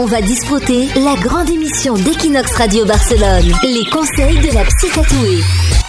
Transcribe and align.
On 0.00 0.04
va 0.04 0.20
disputer 0.20 0.86
la 0.94 1.16
grande 1.16 1.50
émission 1.50 1.94
d'Equinox 1.94 2.54
Radio 2.54 2.84
Barcelone. 2.84 3.52
Les 3.64 3.84
conseils 3.90 4.38
de 4.38 4.54
la 4.54 4.62
psy 4.64 4.88
tatouée. 4.94 5.87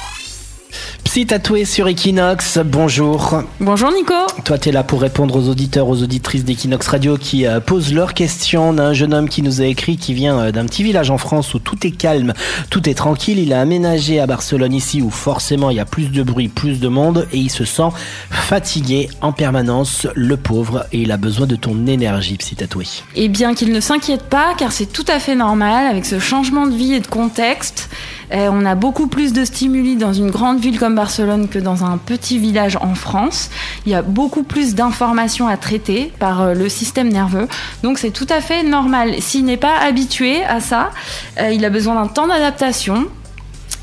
Psy 1.19 1.25
tatoué 1.25 1.66
sur 1.66 1.89
Equinox, 1.89 2.59
bonjour. 2.63 3.43
Bonjour 3.59 3.92
Nico. 3.92 4.14
Toi, 4.45 4.58
tu 4.58 4.69
es 4.69 4.71
là 4.71 4.83
pour 4.83 5.01
répondre 5.01 5.35
aux 5.35 5.50
auditeurs, 5.50 5.89
aux 5.89 6.01
auditrices 6.01 6.45
d'Equinox 6.45 6.87
Radio 6.87 7.17
qui 7.17 7.45
euh, 7.45 7.59
posent 7.59 7.93
leurs 7.93 8.14
questions. 8.14 8.70
On 8.70 8.77
a 8.77 8.84
un 8.84 8.93
jeune 8.93 9.14
homme 9.14 9.27
qui 9.27 9.41
nous 9.41 9.59
a 9.59 9.66
écrit 9.66 9.98
qui 9.98 10.13
vient 10.13 10.40
euh, 10.40 10.52
d'un 10.54 10.66
petit 10.66 10.82
village 10.82 11.12
en 11.12 11.18
France 11.18 11.54
où 11.54 11.59
tout 11.59 11.86
est 11.86 11.91
calme, 11.91 12.34
tout 12.70 12.90
est 12.90 12.94
tranquille. 12.94 13.38
Il 13.38 13.52
a 13.52 13.59
aménagé 13.59 14.21
à 14.21 14.27
Barcelone 14.27 14.73
ici 14.73 15.02
où 15.02 15.09
forcément 15.09 15.71
il 15.71 15.76
y 15.76 15.82
a 15.82 15.86
plus 15.86 16.09
de 16.09 16.23
bruit, 16.23 16.48
plus 16.48 16.80
de 16.80 16.88
monde 16.88 17.27
et 17.34 17.38
il 17.38 17.49
se 17.49 17.66
sent 17.66 17.90
fatigué 18.31 19.09
en 19.20 19.34
permanence, 19.34 20.08
le 20.16 20.38
pauvre, 20.38 20.86
et 20.94 21.02
il 21.02 21.12
a 21.12 21.17
besoin 21.17 21.48
de 21.48 21.58
ton 21.58 21.86
énergie, 21.86 22.38
psy 22.38 22.55
tatoué. 22.55 22.86
Eh 23.16 23.27
bien 23.27 23.55
qu'il 23.55 23.73
ne 23.73 23.81
s'inquiète 23.81 24.23
pas 24.23 24.54
car 24.58 24.72
c'est 24.72 24.86
tout 24.86 25.05
à 25.09 25.20
fait 25.20 25.36
normal 25.36 25.86
avec 25.86 26.05
ce 26.05 26.17
changement 26.17 26.66
de 26.66 26.76
vie 26.76 26.94
et 26.94 27.02
de 27.02 27.08
contexte. 27.08 27.90
Euh, 28.31 28.49
on 28.52 28.63
a 28.63 28.76
beaucoup 28.76 29.08
plus 29.08 29.34
de 29.34 29.44
stimuli 29.44 29.95
dans 29.95 30.13
une 30.13 30.30
grande 30.30 30.59
ville 30.59 30.80
comme 30.80 30.94
Barcelone 30.95 31.09
que 31.49 31.59
dans 31.59 31.84
un 31.84 31.98
petit 31.98 32.38
village 32.38 32.77
en 32.81 32.94
France. 32.94 33.49
Il 33.86 33.91
y 33.91 33.95
a 33.95 34.02
beaucoup 34.02 34.44
plus 34.44 34.76
d'informations 34.76 35.48
à 35.48 35.58
traiter 35.58 36.13
par 36.20 36.41
euh, 36.41 36.54
le 36.54 36.70
système 36.70 37.09
nerveux. 37.09 37.48
Donc 37.84 37.98
c'est 37.98 38.12
tout 38.12 38.27
à 38.30 38.41
fait 38.41 38.63
normal. 38.63 39.16
S'il 39.20 39.45
n'est 39.45 39.58
pas 39.58 39.77
habitué 39.80 40.44
à 40.44 40.59
ça, 40.59 40.91
euh, 41.40 41.52
il 41.52 41.66
a 41.66 41.70
besoin 41.70 41.95
d'un 41.95 42.08
temps 42.08 42.27
d'adaptation 42.27 43.08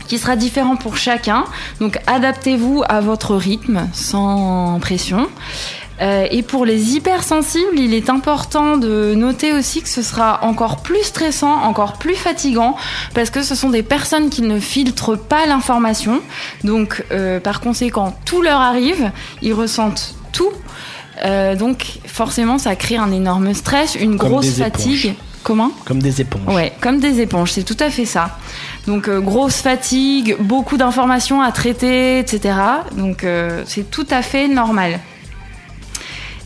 qui 0.06 0.18
sera 0.18 0.36
différent 0.36 0.76
pour 0.76 0.96
chacun. 0.96 1.44
Donc 1.80 1.98
adaptez-vous 2.06 2.84
à 2.88 3.00
votre 3.00 3.34
rythme 3.34 3.88
sans 3.92 4.78
pression. 4.80 5.28
Euh, 6.00 6.26
et 6.30 6.42
pour 6.42 6.64
les 6.64 6.94
hypersensibles, 6.94 7.78
il 7.78 7.94
est 7.94 8.10
important 8.10 8.76
de 8.76 9.14
noter 9.14 9.52
aussi 9.52 9.82
que 9.82 9.88
ce 9.88 10.02
sera 10.02 10.44
encore 10.44 10.82
plus 10.82 11.02
stressant, 11.02 11.62
encore 11.62 11.94
plus 11.94 12.14
fatigant, 12.14 12.76
parce 13.14 13.30
que 13.30 13.42
ce 13.42 13.54
sont 13.54 13.70
des 13.70 13.82
personnes 13.82 14.28
qui 14.28 14.42
ne 14.42 14.60
filtrent 14.60 15.18
pas 15.18 15.46
l'information. 15.46 16.20
Donc, 16.64 17.04
euh, 17.12 17.40
par 17.40 17.60
conséquent, 17.60 18.16
tout 18.24 18.42
leur 18.42 18.60
arrive, 18.60 19.10
ils 19.42 19.54
ressentent 19.54 20.14
tout. 20.32 20.52
Euh, 21.24 21.54
donc, 21.54 21.98
forcément, 22.06 22.58
ça 22.58 22.76
crée 22.76 22.96
un 22.96 23.12
énorme 23.12 23.54
stress, 23.54 23.94
une 23.94 24.18
Comme 24.18 24.30
grosse 24.30 24.50
fatigue. 24.50 25.14
Comment? 25.46 25.70
Comme 25.84 26.02
des 26.02 26.20
éponges. 26.20 26.52
Ouais, 26.52 26.72
comme 26.80 26.98
des 26.98 27.20
éponges, 27.20 27.52
c'est 27.52 27.62
tout 27.62 27.76
à 27.78 27.88
fait 27.88 28.04
ça. 28.04 28.36
Donc 28.88 29.06
euh, 29.06 29.20
grosse 29.20 29.58
fatigue, 29.58 30.34
beaucoup 30.40 30.76
d'informations 30.76 31.40
à 31.40 31.52
traiter, 31.52 32.18
etc. 32.18 32.56
Donc 32.96 33.22
euh, 33.22 33.62
c'est 33.64 33.88
tout 33.88 34.08
à 34.10 34.22
fait 34.22 34.48
normal. 34.48 34.98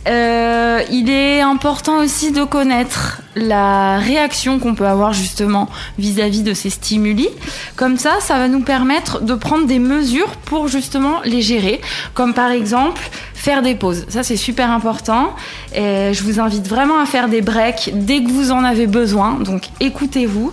Euh, 0.09 0.83
il 0.91 1.11
est 1.11 1.41
important 1.41 1.99
aussi 1.99 2.33
de 2.33 2.45
connaître 2.45 3.21
la 3.37 3.99
réaction 3.99 4.59
qu'on 4.59 4.75
peut 4.75 4.87
avoir 4.87 5.13
justement 5.13 5.69
vis-à-vis 5.99 6.43
de 6.43 6.55
ces 6.55 6.71
stimuli. 6.71 7.29
Comme 7.77 7.99
ça, 7.99 8.15
ça 8.21 8.39
va 8.39 8.49
nous 8.49 8.63
permettre 8.63 9.21
de 9.21 9.35
prendre 9.35 9.67
des 9.67 9.79
mesures 9.79 10.37
pour 10.47 10.69
justement 10.69 11.21
les 11.25 11.43
gérer. 11.43 11.81
Comme 12.15 12.35
par 12.35 12.51
exemple 12.51 13.03
faire 13.35 13.63
des 13.63 13.75
pauses. 13.75 14.07
Ça, 14.09 14.23
c'est 14.23 14.37
super 14.37 14.71
important. 14.71 15.35
Je 15.75 16.23
vous 16.23 16.41
invite 16.41 16.67
vraiment 16.67 16.99
à 16.99 17.07
faire 17.07 17.29
des 17.29 17.43
breaks 17.43 17.91
dès 17.95 18.23
que 18.23 18.31
vous 18.31 18.53
en 18.53 18.65
avez 18.65 18.87
besoin. 18.87 19.35
Donc 19.35 19.65
écoutez-vous. 19.81 20.53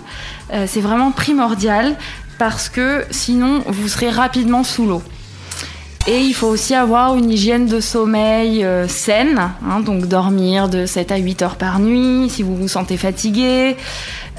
Euh, 0.52 0.64
c'est 0.66 0.80
vraiment 0.80 1.10
primordial 1.10 1.96
parce 2.38 2.68
que 2.68 3.04
sinon, 3.10 3.62
vous 3.66 3.88
serez 3.88 4.10
rapidement 4.10 4.64
sous 4.64 4.86
l'eau. 4.86 5.02
Et 6.10 6.22
il 6.22 6.32
faut 6.32 6.46
aussi 6.46 6.74
avoir 6.74 7.16
une 7.16 7.30
hygiène 7.30 7.66
de 7.66 7.80
sommeil 7.80 8.64
euh, 8.64 8.88
saine, 8.88 9.50
hein, 9.62 9.80
donc 9.80 10.06
dormir 10.06 10.70
de 10.70 10.86
7 10.86 11.12
à 11.12 11.18
8 11.18 11.42
heures 11.42 11.56
par 11.56 11.80
nuit 11.80 12.30
si 12.30 12.42
vous 12.42 12.56
vous 12.56 12.66
sentez 12.66 12.96
fatigué. 12.96 13.76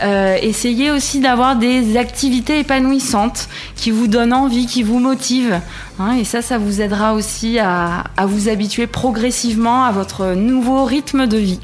Euh, 0.02 0.36
essayez 0.42 0.90
aussi 0.90 1.20
d'avoir 1.20 1.58
des 1.58 1.96
activités 1.96 2.58
épanouissantes 2.58 3.50
qui 3.76 3.92
vous 3.92 4.08
donnent 4.08 4.34
envie, 4.34 4.66
qui 4.66 4.82
vous 4.82 4.98
motivent. 4.98 5.62
hein, 6.00 6.14
et 6.14 6.24
ça, 6.24 6.42
ça 6.42 6.58
vous 6.58 6.82
aidera 6.82 7.14
aussi 7.14 7.60
à, 7.60 8.06
à 8.18 8.26
vous 8.26 8.50
habituer 8.50 8.88
progressivement 8.88 9.84
à 9.84 9.92
votre 9.92 10.34
nouveau 10.34 10.86
rythme 10.86 11.28
de 11.28 11.38
vie. 11.38 11.60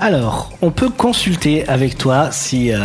Alors, 0.00 0.50
on 0.62 0.70
peut 0.70 0.90
consulter 0.90 1.66
avec 1.68 1.98
toi 1.98 2.28
si 2.30 2.70
euh, 2.72 2.78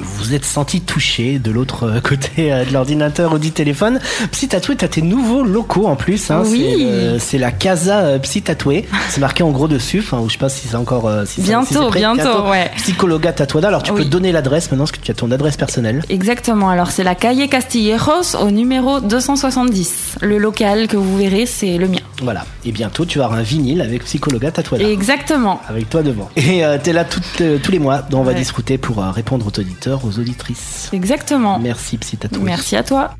vous 0.00 0.32
êtes 0.32 0.46
senti 0.46 0.80
touché 0.80 1.38
de 1.38 1.50
l'autre 1.50 2.00
côté 2.02 2.50
euh, 2.50 2.64
de 2.64 2.72
l'ordinateur 2.72 3.34
ou 3.34 3.38
du 3.38 3.50
téléphone. 3.52 4.00
Psy 4.32 4.48
Tatoué, 4.48 4.74
t'as 4.74 4.88
tes 4.88 5.02
nouveaux 5.02 5.42
locaux 5.44 5.86
en 5.86 5.96
plus. 5.96 6.30
Hein, 6.30 6.42
Oui. 6.46 6.86
C'est, 7.18 7.36
euh, 7.36 7.40
la 7.40 7.50
Casa 7.52 7.98
euh, 7.98 8.18
Psy 8.20 8.40
Tatoué. 8.40 8.86
C'est 9.10 9.20
marqué 9.20 9.42
en 9.42 9.50
gros 9.50 9.68
dessus. 9.68 9.98
Enfin, 9.98 10.18
ou 10.20 10.28
je 10.28 10.32
sais 10.32 10.38
pas 10.38 10.48
si 10.48 10.66
c'est 10.66 10.76
encore. 10.76 11.06
euh, 11.06 11.26
si 11.26 11.42
ça- 11.42 11.42
si 11.42 11.48
Bientôt, 11.48 11.88
prêt. 11.88 12.00
bientôt, 12.00 12.48
ouais. 12.48 12.70
Psychologa 12.76 13.32
Tatuada. 13.32 13.68
Alors, 13.68 13.82
tu 13.82 13.92
peux 13.92 14.06
donner 14.06 14.32
l'adresse 14.32 14.70
maintenant, 14.70 14.84
parce 14.84 14.92
que 14.92 15.00
tu 15.00 15.10
as 15.10 15.14
ton 15.14 15.30
adresse 15.30 15.58
personnelle. 15.58 16.02
Exactement, 16.08 16.70
alors 16.70 16.90
c'est 16.90 17.04
la 17.04 17.14
Calle 17.14 17.46
Castilleros 17.50 18.34
au 18.40 18.50
numéro 18.50 19.00
270. 19.00 20.16
Le 20.22 20.38
local 20.38 20.86
que 20.88 20.96
vous 20.96 21.18
verrez, 21.18 21.44
c'est 21.44 21.76
le 21.76 21.88
mien. 21.88 21.98
Voilà. 22.22 22.44
Et 22.64 22.72
bientôt, 22.72 23.04
tu 23.04 23.20
auras 23.20 23.36
un 23.36 23.42
vinyle 23.42 23.80
avec 23.80 24.04
Psychologa 24.04 24.50
Tatuada. 24.50 24.88
Exactement. 24.88 25.60
Avec 25.68 25.90
toi 25.90 26.02
devant. 26.02 26.30
Et 26.36 26.64
euh, 26.64 26.78
t'es 26.82 26.92
là 26.92 27.04
toutes, 27.04 27.40
euh, 27.40 27.58
tous 27.62 27.72
les 27.72 27.78
mois, 27.78 28.02
dont 28.10 28.20
on 28.20 28.24
va 28.24 28.34
discuter 28.34 28.78
pour 28.78 29.02
euh, 29.02 29.10
répondre 29.10 29.46
aux 29.46 29.60
auditeurs, 29.60 30.04
aux 30.04 30.18
auditrices. 30.18 30.88
Exactement. 30.92 31.58
Merci 31.58 31.98
Psy 31.98 32.16
Tatoué. 32.16 32.42
Merci 32.42 32.76
à 32.76 32.82
toi. 32.82 33.10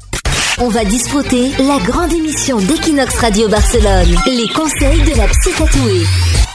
On 0.58 0.68
va 0.68 0.84
disputer 0.84 1.50
la 1.58 1.78
grande 1.84 2.12
émission 2.12 2.58
d'Equinox 2.58 3.18
Radio 3.18 3.46
Barcelone. 3.48 4.16
Les 4.26 4.48
conseils 4.48 5.02
de 5.02 5.16
la 5.16 5.26
psy 5.26 5.50
tatouée. 5.56 6.45